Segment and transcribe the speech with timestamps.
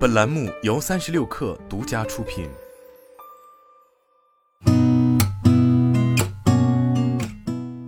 [0.00, 2.48] 本栏目由三十六氪独家出品。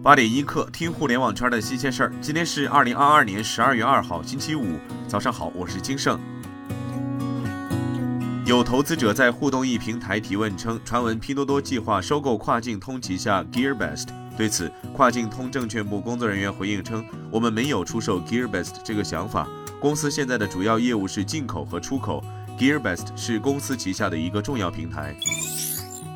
[0.02, 2.12] 八点一刻，听互联网圈的新鲜事儿。
[2.20, 4.78] 今天是二零二二年十二月二号，星期五，
[5.08, 6.20] 早上好，我是金盛。
[8.44, 14.08] 有投资者在互动易平台提问称，传闻拼多多计划收购跨境通旗下 GearBest。
[14.36, 19.48] 对此，跨境通证券部工作人员回应称，我们没有出售 GearBest 这个想法。
[19.82, 22.22] 公司现在的主要业务是进口和出口
[22.56, 25.12] ，GearBest 是公司旗下的一个重要平台。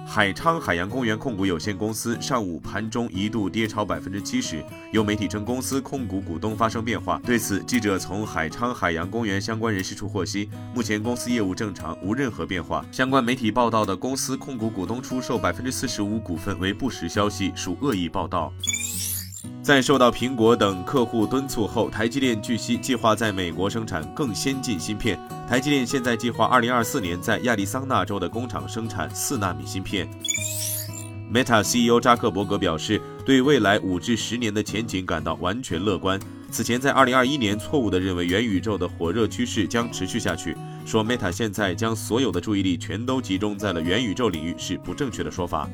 [0.07, 7.21] 海昌海洋公园控股有限公司上午盘中一度跌超百分之七十，有媒体称公司控股股东发生变化。
[7.25, 12.87] 对此，记者从海昌海洋公园相关人士处获悉，目前公司业务正常，无任何变化。
[12.93, 18.53] 相关媒体报道的公司控股股东出售百分之四十五股份为不实消息，属恶意报道。
[19.67, 25.19] 在受到苹果等客户敦促后，台积电据悉计划在美国生产更先进芯片。
[25.49, 30.09] 台积电现在计划2024年在亚利桑那州的工厂生产四纳米芯片。
[31.35, 36.21] Meta CEO 扎克伯格表示，对未来五至十年的前景感到完全乐观。
[36.49, 45.69] 此前在2021年错误地认为元宇宙的火热趋势将持续下去，说 Meta 现在将所有的注意力全都集中在了元宇宙领域是不正确的说法。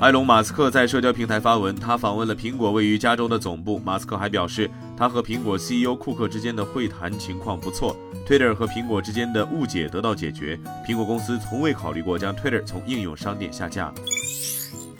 [0.00, 3.78] 埃隆·马斯克在社交平台发文，他访问了苹果位于加州的总部。
[3.80, 7.94] 马斯克还表示，他和苹果 CEO 库克之间的会谈情况不错
[8.26, 10.58] ，Twitter 和苹果之间的误解得到解决。
[10.88, 13.92] 苹果公司从未考虑过将 Twitter 从应用商店下架。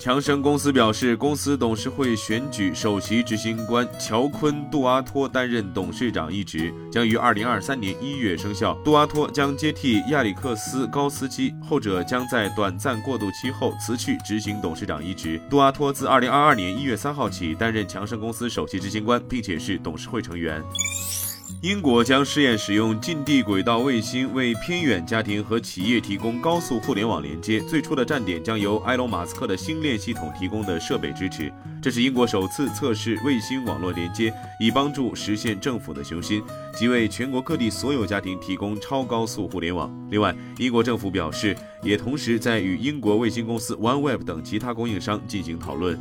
[0.00, 8.72] 强生公司表示，公司董事会选举首席执行官乔昆·杜阿托担任董事长一职，将于二零二三年一月生效。
[8.82, 15.38] 杜阿托将接替亚历克斯·高斯基，后者将在短暂过渡期后辞去执行董事长一职。
[15.50, 20.62] 杜阿托自二零二二年一月三号起担任强生公司首席执行官，并且是董事会成员。
[21.62, 27.60] 英国将试验使用近地轨道卫星为偏远家庭和企业提供高速互联网连接。
[27.60, 31.52] 最初的站点将由埃隆·马斯克的星链系统提供的设备支持。
[31.82, 36.42] 这是英国首次测试卫星网络连接，以帮助实现政府的雄心，
[36.74, 39.94] 即为全国各地所有家庭提供超高速互联网。
[40.10, 46.00] 另外，英国政府表示，也同时在与英国卫星公司 OneWeb 等其他供应商进行讨论。